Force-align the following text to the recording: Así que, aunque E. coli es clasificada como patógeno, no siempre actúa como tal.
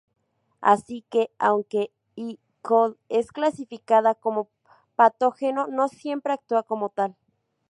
Así 0.71 0.97
que, 1.11 1.23
aunque 1.47 1.81
E. 2.15 2.37
coli 2.67 2.95
es 3.19 3.31
clasificada 3.31 4.15
como 4.15 4.49
patógeno, 4.95 5.67
no 5.67 5.89
siempre 5.89 6.33
actúa 6.33 6.63
como 6.63 6.89
tal. 6.89 7.15